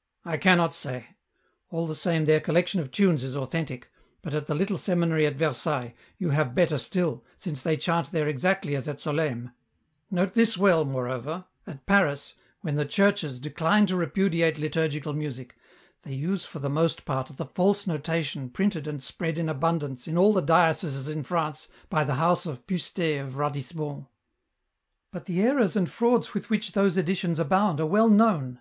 [0.24, 1.14] "I cannot say;
[1.68, 3.88] all the same their collection of tunes is authentic,
[4.20, 8.26] but at the little seminary at Versailles, you have better still, since they chant there
[8.26, 9.52] exactly as at Solesmes;
[10.10, 15.56] note this well, moreover, at Paris, when the churches decline to repudiate liturgical music,
[16.02, 20.18] they use for the most part the false notation printed and spread in abundance in
[20.18, 24.08] all the dioceses in France by the house of Pustet of Ratisbon.""
[25.12, 28.58] But the errors and frauds with which those editions abound are well known."